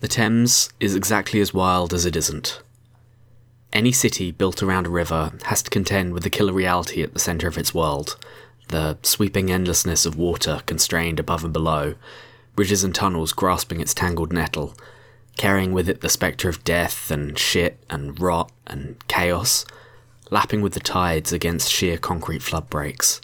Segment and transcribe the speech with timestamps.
[0.00, 2.60] The Thames is exactly as wild as it isn't.
[3.72, 7.18] Any city built around a river has to contend with the killer reality at the
[7.18, 8.16] centre of its world
[8.68, 11.94] the sweeping endlessness of water constrained above and below,
[12.54, 14.74] bridges and tunnels grasping its tangled nettle,
[15.36, 19.64] carrying with it the spectre of death and shit and rot and chaos,
[20.30, 23.20] lapping with the tides against sheer concrete flood breaks.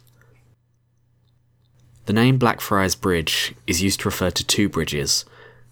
[2.07, 5.25] The name Blackfriars Bridge is used to refer to two bridges,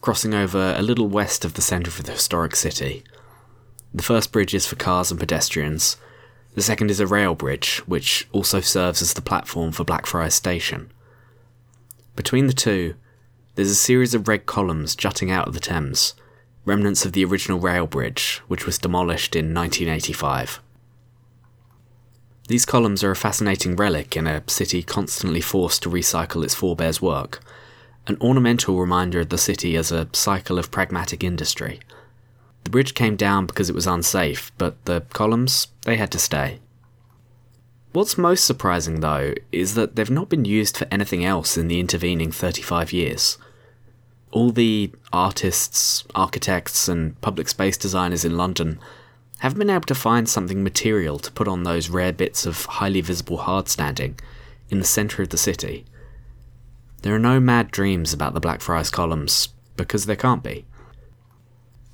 [0.03, 3.03] crossing over a little west of the centre of the historic city.
[3.95, 5.97] The first bridge is for cars and pedestrians.
[6.55, 10.93] The second is a rail bridge, which also serves as the platform for Blackfriars Station.
[12.17, 12.97] Between the two,
[13.55, 16.15] there's a series of red columns jutting out of the Thames,
[16.65, 20.61] remnants of the original rail bridge, which was demolished in 1985.
[22.49, 27.01] These columns are a fascinating relic in a city constantly forced to recycle its forebears'
[27.01, 27.41] work,
[28.07, 31.81] an ornamental reminder of the city as a cycle of pragmatic industry.
[32.65, 36.61] The bridge came down because it was unsafe, but the columns, they had to stay.
[37.93, 41.79] What's most surprising, though, is that they've not been used for anything else in the
[41.79, 43.37] intervening 35 years.
[44.31, 48.79] All the artists, architects, and public space designers in London
[49.41, 53.03] haven't been able to find something material to put on those rare bits of highly
[53.03, 54.19] visible hardstanding
[54.71, 55.85] in the centre of the city.
[57.03, 60.65] There are no mad dreams about the Blackfriars columns, because there can't be.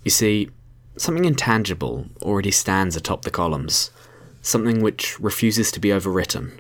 [0.04, 0.50] You see,
[0.96, 3.90] something intangible already stands atop the columns,
[4.42, 6.58] something which refuses to be overwritten,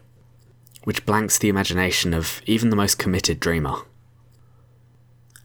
[0.84, 3.76] which blanks the imagination of even the most committed dreamer.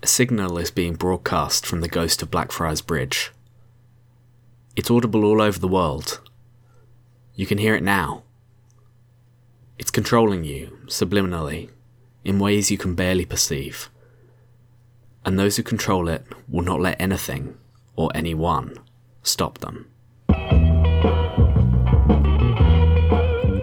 [0.02, 3.32] A signal is being broadcast from the ghost of Blackfriars Bridge.
[4.76, 6.22] It's audible all over the world.
[7.36, 8.24] You can hear it now.
[9.78, 11.70] It's controlling you, subliminally,
[12.24, 13.90] in ways you can barely perceive.
[15.26, 17.58] And those who control it will not let anything,
[17.96, 18.78] or anyone,
[19.22, 19.88] stop them.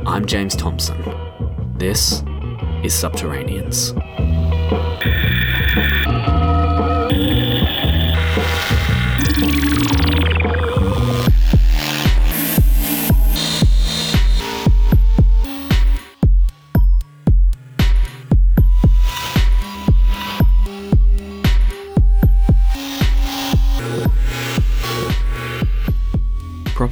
[0.06, 0.96] I'm James Thompson.
[1.76, 2.22] This
[2.82, 3.94] is Subterraneans.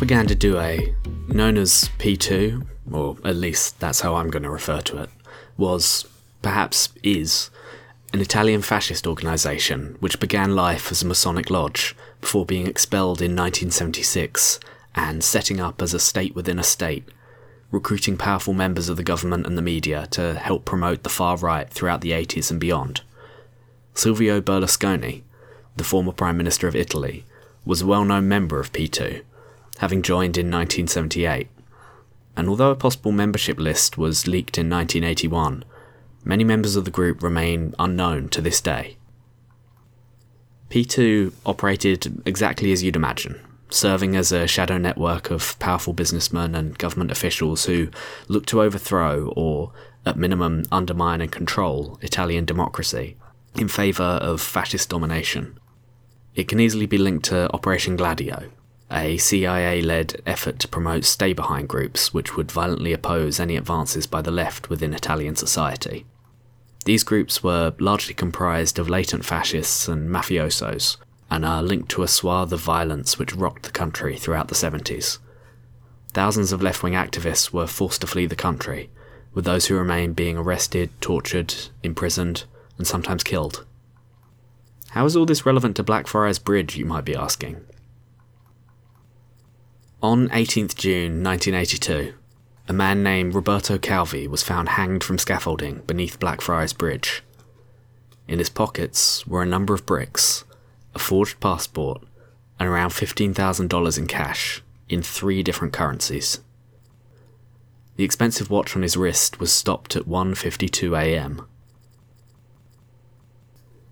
[0.08, 0.94] Propaganda a,
[1.28, 5.10] known as P2, or at least that's how I'm going to refer to it,
[5.58, 6.06] was,
[6.40, 7.50] perhaps is,
[8.14, 13.36] an Italian fascist organisation which began life as a Masonic lodge before being expelled in
[13.36, 14.58] 1976
[14.94, 17.04] and setting up as a state within a state,
[17.70, 21.68] recruiting powerful members of the government and the media to help promote the far right
[21.68, 23.02] throughout the 80s and beyond.
[23.92, 25.20] Silvio Berlusconi,
[25.76, 27.26] the former Prime Minister of Italy,
[27.66, 29.22] was a well known member of P2
[29.78, 31.48] having joined in 1978.
[32.36, 35.64] And although a possible membership list was leaked in 1981,
[36.24, 38.96] many members of the group remain unknown to this day.
[40.70, 43.40] P2 operated exactly as you'd imagine,
[43.70, 47.88] serving as a shadow network of powerful businessmen and government officials who
[48.28, 49.72] looked to overthrow or,
[50.04, 53.16] at minimum, undermine and control Italian democracy
[53.54, 55.58] in favour of fascist domination.
[56.34, 58.50] It can easily be linked to Operation Gladio,
[58.90, 64.06] a CIA led effort to promote stay behind groups which would violently oppose any advances
[64.06, 66.06] by the left within Italian society.
[66.84, 70.96] These groups were largely comprised of latent fascists and mafiosos,
[71.30, 75.18] and are linked to a swath of violence which rocked the country throughout the 70s.
[76.14, 78.88] Thousands of left wing activists were forced to flee the country,
[79.34, 82.44] with those who remained being arrested, tortured, imprisoned,
[82.78, 83.66] and sometimes killed.
[84.92, 87.60] How is all this relevant to Blackfriars Bridge, you might be asking?
[90.00, 92.14] On 18th June 1982,
[92.68, 97.24] a man named Roberto Calvi was found hanged from scaffolding beneath Blackfriars Bridge.
[98.28, 100.44] In his pockets were a number of bricks,
[100.94, 102.04] a forged passport,
[102.60, 106.38] and around $15,000 in cash, in three different currencies.
[107.96, 111.44] The expensive watch on his wrist was stopped at 1:52 a.m.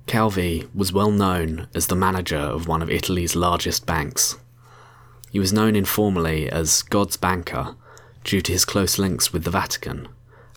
[0.06, 4.36] Calvi was well known as the manager of one of Italy's largest banks,
[5.36, 7.76] he was known informally as God's banker
[8.24, 10.08] due to his close links with the Vatican,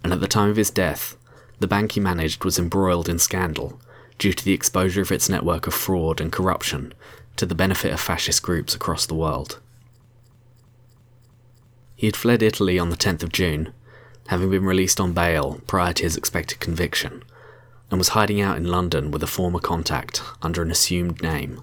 [0.06, 1.18] and at the time of his death,
[1.60, 3.78] the bank he managed was embroiled in scandal
[4.18, 6.94] due to the exposure of its network of fraud and corruption
[7.36, 9.60] to the benefit of fascist groups across the world.
[11.98, 13.74] He had fled Italy on the 10th of June,
[14.28, 17.22] having been released on bail prior to his expected conviction,
[17.92, 21.62] and was hiding out in London with a former contact under an assumed name.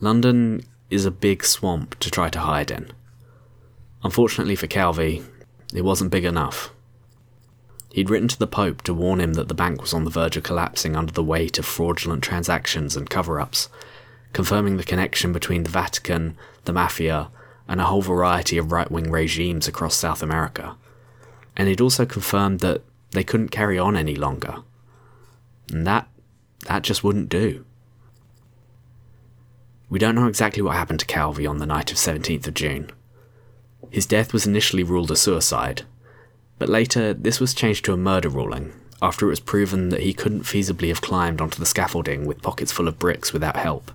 [0.00, 2.90] London is a big swamp to try to hide in.
[4.04, 5.22] Unfortunately for Calvi,
[5.74, 6.70] it wasn't big enough.
[7.92, 10.36] He'd written to the Pope to warn him that the bank was on the verge
[10.36, 13.68] of collapsing under the weight of fraudulent transactions and cover ups,
[14.32, 17.30] confirming the connection between the Vatican, the Mafia,
[17.66, 20.76] and a whole variety of right wing regimes across South America.
[21.56, 24.56] And he'd also confirmed that they couldn't carry on any longer.
[25.70, 26.08] And that
[26.66, 27.64] that just wouldn't do.
[29.92, 32.90] We don't know exactly what happened to Calvi on the night of 17th of June.
[33.90, 35.82] His death was initially ruled a suicide,
[36.58, 38.72] but later this was changed to a murder ruling
[39.02, 42.72] after it was proven that he couldn't feasibly have climbed onto the scaffolding with pockets
[42.72, 43.92] full of bricks without help.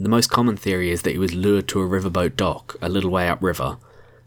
[0.00, 3.10] The most common theory is that he was lured to a riverboat dock a little
[3.10, 3.76] way upriver,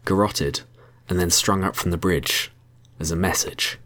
[0.04, 0.60] garroted,
[1.08, 2.52] and then strung up from the bridge
[3.00, 3.80] as a message.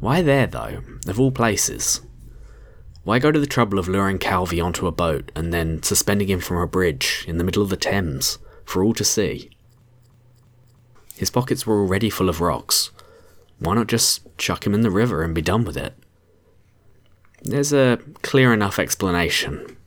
[0.00, 2.00] Why there, though, of all places?
[3.08, 6.40] Why go to the trouble of luring Calvi onto a boat and then suspending him
[6.40, 9.48] from a bridge in the middle of the Thames for all to see?
[11.16, 12.90] His pockets were already full of rocks.
[13.60, 15.94] Why not just chuck him in the river and be done with it?
[17.40, 19.78] There's a clear enough explanation,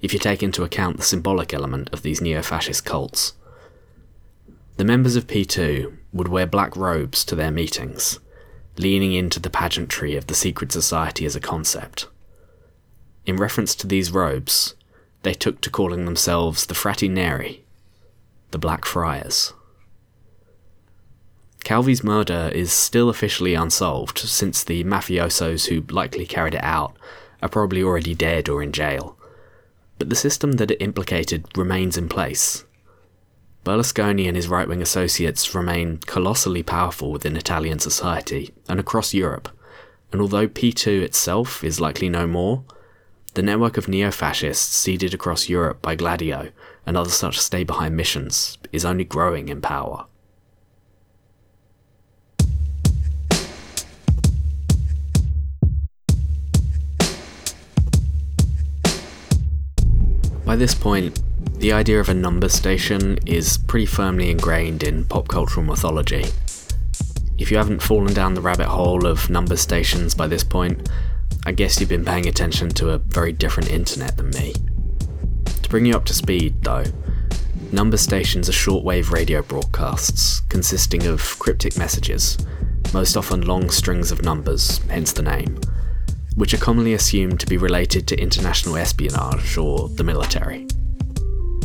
[0.00, 3.34] if you take into account the symbolic element of these neo fascist cults.
[4.78, 8.20] The members of P2 would wear black robes to their meetings,
[8.78, 12.06] leaning into the pageantry of the secret society as a concept.
[13.30, 14.74] In reference to these robes,
[15.22, 17.64] they took to calling themselves the Frati Neri,
[18.50, 19.52] the Black Friars.
[21.64, 26.96] Calvi's murder is still officially unsolved, since the mafiosos who likely carried it out
[27.40, 29.16] are probably already dead or in jail.
[30.00, 32.64] But the system that it implicated remains in place.
[33.64, 39.48] Berlusconi and his right wing associates remain colossally powerful within Italian society and across Europe,
[40.10, 42.64] and although P2 itself is likely no more,
[43.34, 46.50] the network of neo fascists seeded across Europe by Gladio
[46.84, 50.06] and other such stay behind missions is only growing in power.
[60.44, 61.22] By this point,
[61.60, 66.24] the idea of a number station is pretty firmly ingrained in pop cultural mythology.
[67.38, 70.88] If you haven't fallen down the rabbit hole of number stations by this point,
[71.46, 74.54] I guess you've been paying attention to a very different internet than me.
[75.62, 76.84] To bring you up to speed, though,
[77.72, 82.38] number stations are shortwave radio broadcasts consisting of cryptic messages,
[82.92, 85.60] most often long strings of numbers, hence the name
[86.36, 90.66] which are commonly assumed to be related to international espionage or the military.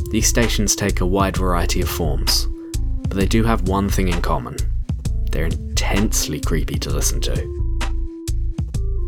[0.10, 2.48] These stations take a wide variety of forms,
[3.04, 4.58] but they do have one thing in common
[5.32, 7.55] they're intensely creepy to listen to.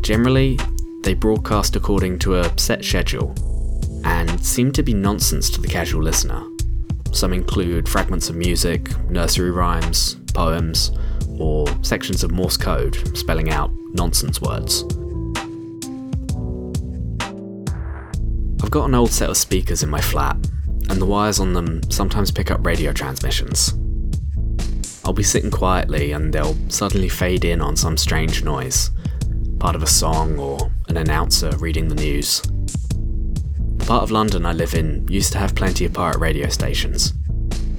[0.08, 0.58] Generally,
[1.02, 3.34] they broadcast according to a set schedule
[4.06, 6.42] and seem to be nonsense to the casual listener.
[7.12, 10.92] Some include fragments of music, nursery rhymes, poems,
[11.38, 14.84] or sections of Morse code spelling out nonsense words.
[18.62, 20.36] I've got an old set of speakers in my flat,
[20.88, 23.74] and the wires on them sometimes pick up radio transmissions.
[25.04, 28.90] I'll be sitting quietly and they'll suddenly fade in on some strange noise,
[29.58, 32.40] part of a song or an announcer reading the news.
[32.42, 37.12] The part of London I live in used to have plenty of pirate radio stations,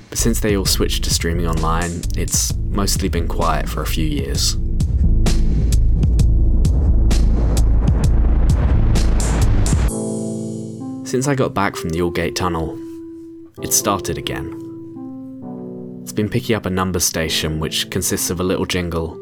[0.09, 4.05] but since they all switched to streaming online, it's mostly been quiet for a few
[4.05, 4.57] years.
[11.09, 12.77] Since I got back from the Aldgate Tunnel,
[13.63, 14.53] it started again.
[16.03, 19.17] It's been picking up a number station which consists of a little jingle,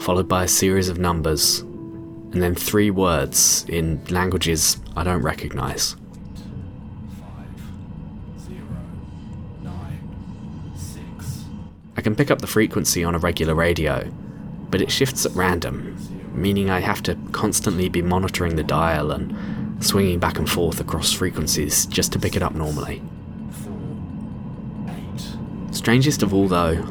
[0.00, 1.64] followed by a series of numbers,
[2.32, 5.96] and then three words in languages I don't recognise.
[11.96, 14.10] I can pick up the frequency on a regular radio,
[14.70, 15.96] but it shifts at random,
[16.32, 21.12] meaning I have to constantly be monitoring the dial and swinging back and forth across
[21.12, 23.02] frequencies just to pick it up normally.
[25.72, 26.86] Strangest of all, though,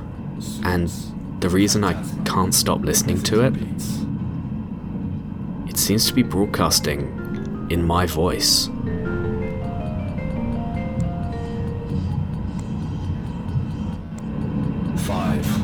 [0.63, 0.91] and
[1.39, 1.93] the reason I
[2.23, 3.53] can't stop listening to it
[5.89, 6.99] seems to be broadcasting
[7.71, 8.67] in my voice.
[14.97, 15.58] Five.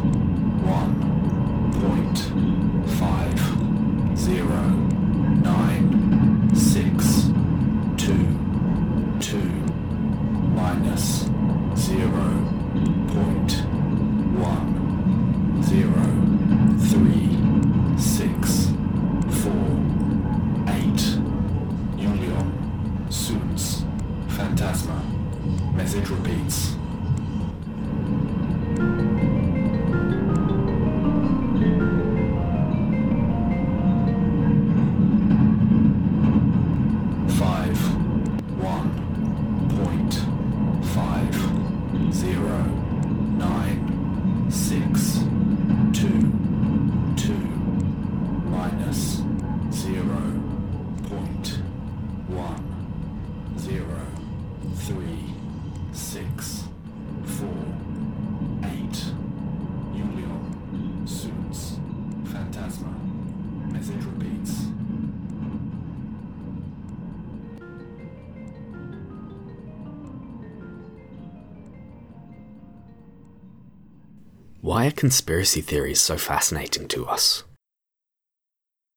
[74.76, 77.46] Why are conspiracy theories so fascinating to us?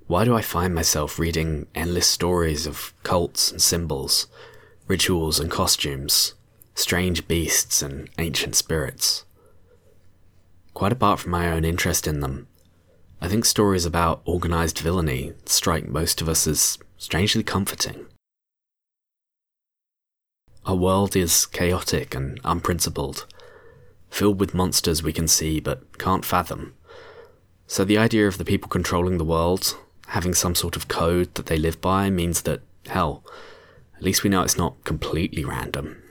[0.09, 4.27] Why do I find myself reading endless stories of cults and symbols,
[4.89, 6.35] rituals and costumes,
[6.75, 9.25] strange beasts and ancient spirits?
[10.75, 12.49] Quite apart from my own interest in them,
[13.21, 18.07] I think stories about organised villainy strike most of us as strangely comforting.
[20.67, 23.27] Our world is chaotic and unprincipled,
[24.11, 26.75] filled with monsters we can see but can't fathom.
[27.67, 29.77] So the idea of the people controlling the world
[30.09, 33.25] having some sort of code that they live by means that, hell,
[33.97, 36.03] at least we know it's not completely random.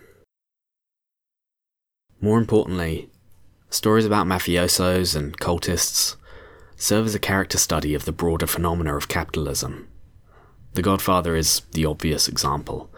[2.22, 3.10] More importantly,
[3.70, 6.16] stories about mafiosos and cultists
[6.76, 9.88] serve as a character study of the broader phenomena of capitalism.
[10.74, 12.92] The Godfather is the obvious example,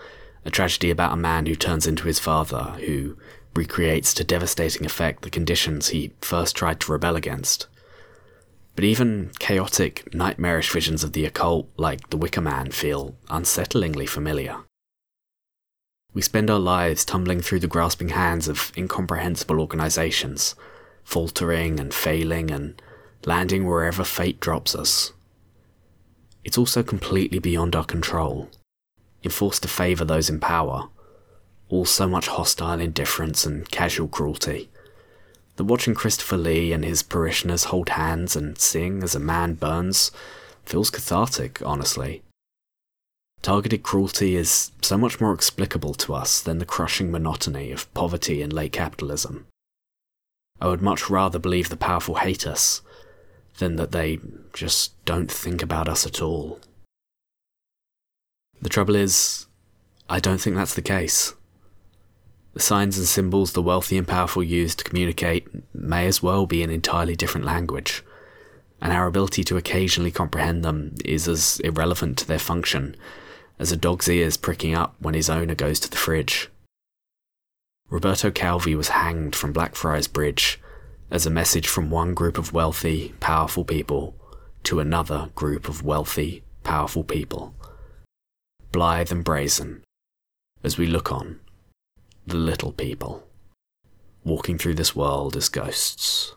[0.43, 3.17] a tragedy about a man who turns into his father, who
[3.59, 7.67] recreates to devastating effect the conditions he first tried to rebel against.
[8.73, 14.55] But even chaotic, nightmarish visions of the occult, like the Wicker Man, feel unsettlingly familiar.
[16.13, 20.55] We spend our lives tumbling through the grasping hands of incomprehensible organizations,
[21.03, 22.81] faltering and failing and
[23.25, 25.11] landing wherever fate drops us.
[26.45, 28.49] It's also completely beyond our control,
[29.21, 30.87] enforced to favour those in power,
[31.69, 34.69] all so much hostile indifference and casual cruelty
[35.55, 40.11] The watching Christopher Lee and his parishioners hold hands and sing as a man burns
[40.65, 42.21] feels cathartic, honestly.
[43.41, 48.41] Targeted cruelty is so much more explicable to us than the crushing monotony of poverty
[48.41, 49.47] and late capitalism.
[50.61, 52.81] I would much rather believe the powerful hate us
[53.59, 54.19] than that they
[54.53, 56.59] just don't think about us at all.
[58.61, 59.47] The trouble is,
[60.09, 61.33] I don't think that's the case.
[62.59, 66.61] The signs and symbols the wealthy and powerful use to communicate may as well be
[66.61, 68.03] an entirely different language,
[68.81, 72.97] and our ability to occasionally comprehend them is as irrelevant to their function
[73.59, 76.49] as a dog's ears pricking up when his owner goes to the fridge.
[77.89, 80.59] Roberto Calvi was hanged from Blackfriars Bridge
[81.09, 84.17] as a message from one group of wealthy, powerful people
[84.63, 87.55] to another group of wealthy, powerful people.
[88.73, 89.81] Blithe and brazen,
[90.61, 91.39] as we look on
[92.29, 93.27] the little people,
[94.23, 96.35] walking through this world as ghosts.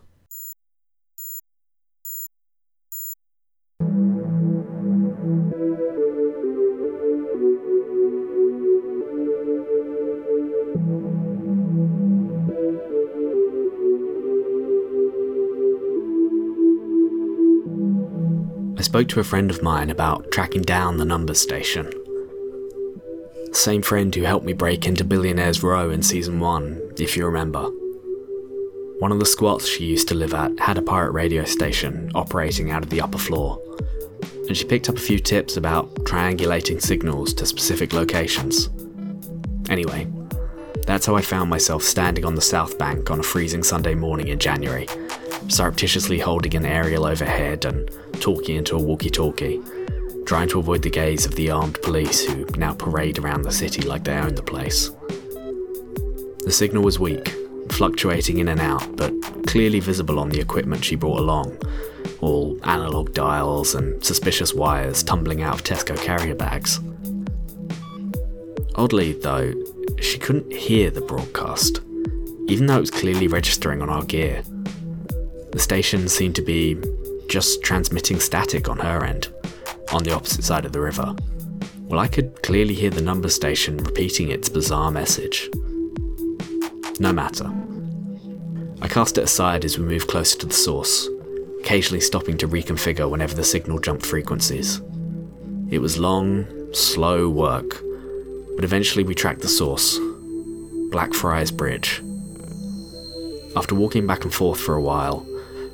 [18.75, 21.91] I spoke to a friend of mine about tracking down the numbers station
[23.55, 27.69] same friend who helped me break into Billionaires Row in season 1, if you remember.
[28.99, 32.71] One of the squats she used to live at had a pirate radio station operating
[32.71, 33.61] out of the upper floor,
[34.47, 38.69] and she picked up a few tips about triangulating signals to specific locations.
[39.69, 40.07] Anyway,
[40.87, 44.29] that's how I found myself standing on the south bank on a freezing Sunday morning
[44.29, 44.87] in January,
[45.47, 49.61] surreptitiously holding an aerial overhead and talking into a walkie talkie
[50.33, 53.83] trying to avoid the gaze of the armed police who now parade around the city
[53.83, 54.89] like they own the place.
[56.43, 57.35] The signal was weak,
[57.69, 59.13] fluctuating in and out, but
[59.45, 61.55] clearly visible on the equipment she brought along
[62.19, 66.79] all analogue dials and suspicious wires tumbling out of Tesco carrier bags.
[68.73, 69.53] Oddly, though,
[70.01, 71.81] she couldn't hear the broadcast,
[72.47, 74.41] even though it was clearly registering on our gear.
[75.51, 76.75] The station seemed to be
[77.29, 79.32] just transmitting static on her end
[79.93, 81.15] on the opposite side of the river.
[81.81, 85.49] Well, I could clearly hear the number station repeating its bizarre message.
[86.99, 87.51] No matter.
[88.81, 91.07] I cast it aside as we moved closer to the source,
[91.59, 94.81] occasionally stopping to reconfigure whenever the signal jumped frequencies.
[95.69, 97.81] It was long, slow work,
[98.55, 99.99] but eventually we tracked the source
[100.89, 102.01] Blackfriars Bridge.
[103.55, 105.27] After walking back and forth for a while,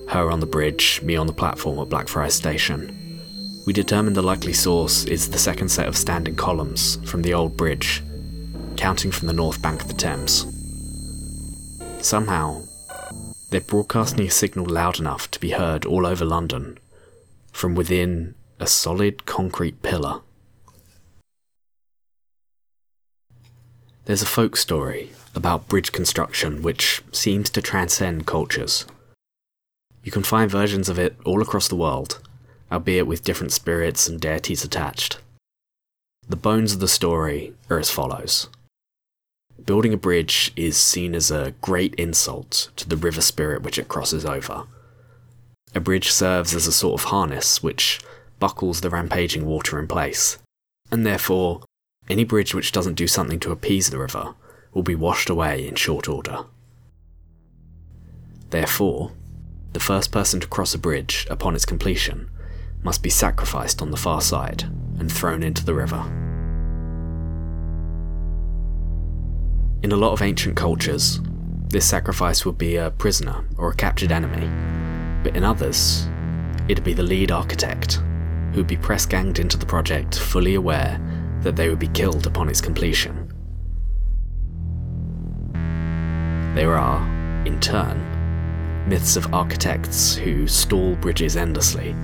[0.10, 2.99] her on the bridge, me on the platform at Blackfriars Station,
[3.70, 7.56] we determine the likely source is the second set of standing columns from the old
[7.56, 8.02] bridge,
[8.76, 10.48] counting from the north bank of the Thames.
[12.04, 12.64] Somehow,
[13.52, 16.80] they're broadcasting a signal loud enough to be heard all over London,
[17.52, 20.22] from within a solid concrete pillar.
[24.06, 28.88] There's a folk story about bridge construction which seems to transcend cultures.
[30.04, 32.20] You can find versions of it all across the world,
[32.72, 35.20] albeit with different spirits and deities attached.
[36.28, 38.50] The bones of the story are as follows.
[39.66, 43.88] Building a bridge is seen as a great insult to the river spirit which it
[43.88, 44.66] crosses over.
[45.76, 48.00] A bridge serves as a sort of harness which
[48.40, 50.38] buckles the rampaging water in place,
[50.92, 51.62] and therefore,
[52.08, 54.34] any bridge which doesn't do something to appease the river
[54.74, 56.46] will be washed away in short order.
[58.50, 59.12] Therefore,
[59.74, 62.30] the first person to cross a bridge upon its completion
[62.84, 64.64] must be sacrificed on the far side
[65.00, 66.02] and thrown into the river.
[69.82, 71.22] In a lot of ancient cultures,
[71.70, 74.48] this sacrifice would be a prisoner or a captured enemy,
[75.24, 76.08] but in others,
[76.68, 78.02] it'd be the lead architect,
[78.54, 81.00] who'd be press ganged into the project fully aware
[81.42, 83.32] that they would be killed upon its completion.
[86.56, 87.02] There are,
[87.46, 91.96] in turn, myths of architects who stall bridges endlessly,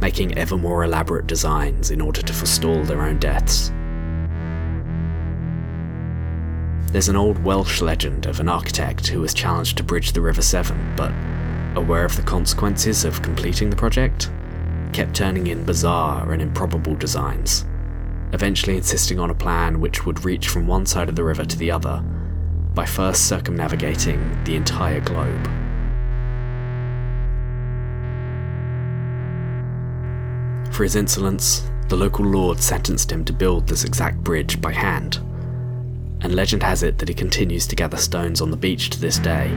[0.00, 3.70] making ever more elaborate designs in order to forestall their own deaths.
[6.92, 10.40] There's an old Welsh legend of an architect who was challenged to bridge the River
[10.40, 11.12] Severn, but,
[11.76, 14.30] aware of the consequences of completing the project,
[14.92, 17.66] kept turning in bizarre and improbable designs,
[18.32, 21.58] eventually insisting on a plan which would reach from one side of the river to
[21.58, 22.02] the other
[22.74, 25.57] by first circumnavigating the entire globe.
[30.78, 35.16] For his insolence, the local lord sentenced him to build this exact bridge by hand,
[36.20, 39.18] and legend has it that he continues to gather stones on the beach to this
[39.18, 39.48] day,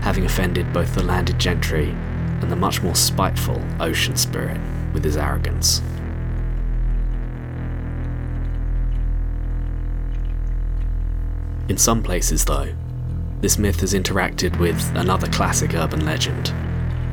[0.00, 4.58] having offended both the landed gentry and the much more spiteful ocean spirit
[4.94, 5.82] with his arrogance.
[11.68, 12.74] In some places, though,
[13.42, 16.54] this myth has interacted with another classic urban legend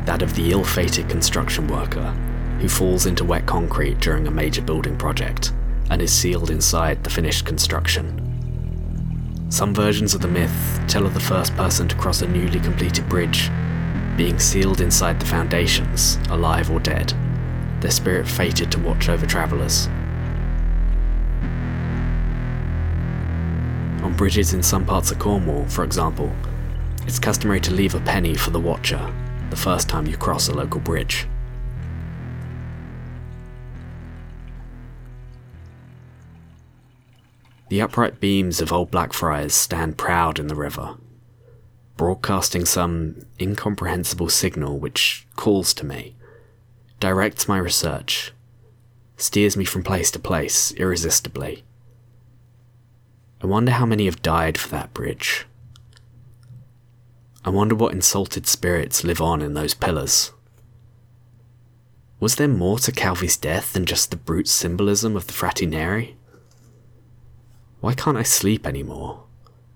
[0.06, 2.16] that of the ill fated construction worker
[2.62, 5.52] who falls into wet concrete during a major building project
[5.90, 8.16] and is sealed inside the finished construction.
[9.50, 13.10] Some versions of the myth tell of the first person to cross a newly completed
[13.10, 13.50] bridge
[14.16, 17.12] being sealed inside the foundations, alive or dead,
[17.80, 19.88] their spirit fated to watch over travellers.
[24.04, 26.32] On bridges in some parts of Cornwall, for example,
[27.08, 29.12] it's customary to leave a penny for the watcher
[29.50, 31.28] the first time you cross a local bridge.
[37.72, 40.98] The upright beams of old Blackfriars stand proud in the river,
[41.96, 46.18] broadcasting some incomprehensible signal which calls to me,
[47.00, 48.34] directs my research,
[49.16, 51.64] steers me from place to place irresistibly.
[53.42, 55.48] I wonder how many have died for that bridge.
[57.46, 60.34] I wonder what insulted spirits live on in those pillars.
[62.20, 66.18] Was there more to Calvi's death than just the brute symbolism of the Frati Neri?
[67.82, 69.24] Why can't I sleep anymore?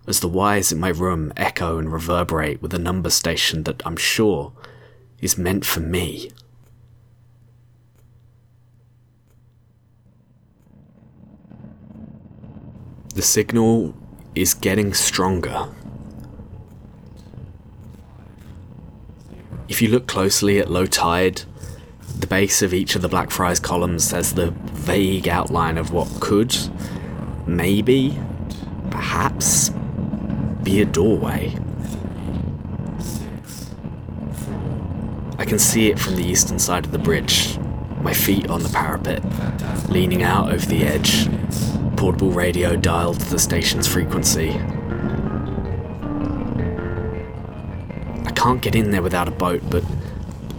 [0.08, 3.98] As the wires in my room echo and reverberate with a number station that I'm
[3.98, 4.54] sure
[5.20, 6.30] is meant for me.
[13.16, 13.96] The signal
[14.36, 15.70] is getting stronger.
[19.68, 21.42] If you look closely at low tide,
[22.20, 26.56] the base of each of the Blackfriars columns has the vague outline of what could,
[27.48, 28.20] maybe,
[28.90, 29.72] perhaps,
[30.64, 31.56] be a doorway.
[35.38, 37.60] I can see it from the eastern side of the bridge,
[38.02, 39.22] my feet on the parapet,
[39.90, 41.28] leaning out over the edge,
[41.98, 44.52] portable radio dialed to the station's frequency.
[48.26, 49.84] I can't get in there without a boat, but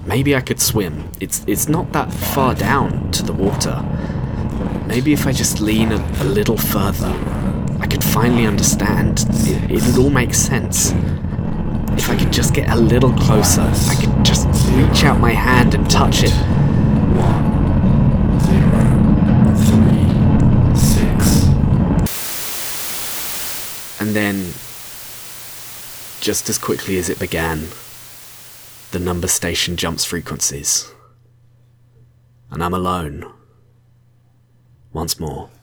[0.07, 1.11] maybe I could swim.
[1.21, 3.85] It's it's not that far down to the water.
[4.87, 7.13] Maybe if I just lean a, a little further,
[7.81, 9.27] I could finally understand.
[9.41, 10.93] It, it'd all make sense.
[11.99, 15.75] If I could just get a little closer, I could just reach out my hand
[15.75, 16.33] and touch it.
[23.99, 24.37] And then,
[26.21, 27.69] just as quickly as it began,
[28.93, 30.93] the number station jumps frequencies.
[32.51, 33.33] And I'm alone.
[34.97, 35.56] Once more.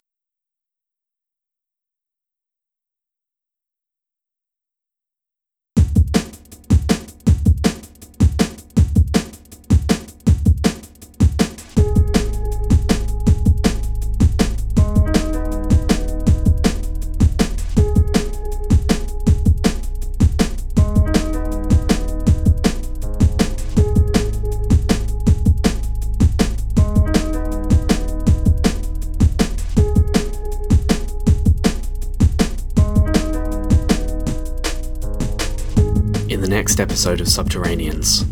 [36.63, 38.23] Next episode of Subterraneans,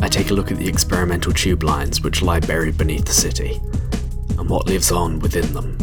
[0.00, 3.60] I take a look at the experimental tube lines which lie buried beneath the city,
[4.38, 5.76] and what lives on within them.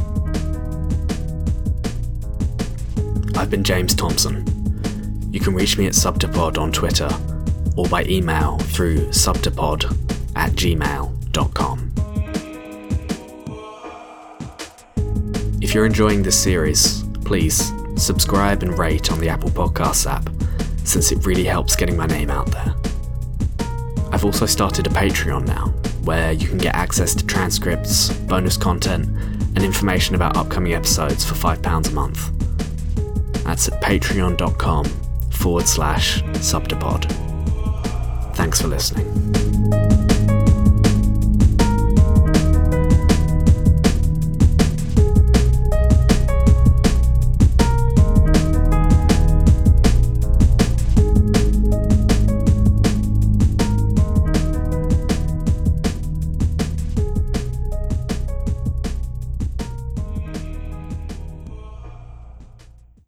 [3.35, 4.47] I've been James Thompson.
[5.33, 7.09] You can reach me at Subtopod on Twitter
[7.75, 9.83] or by email through subtopod
[10.37, 11.91] at gmail.com.
[15.61, 20.32] If you're enjoying this series, please subscribe and rate on the Apple Podcasts app,
[20.83, 22.73] since it really helps getting my name out there.
[24.11, 25.67] I've also started a Patreon now,
[26.03, 29.07] where you can get access to transcripts, bonus content,
[29.55, 32.31] and information about upcoming episodes for £5 a month.
[33.43, 34.85] That's at patreon.com
[35.31, 37.05] forward slash subtopod.
[38.35, 39.52] Thanks for listening.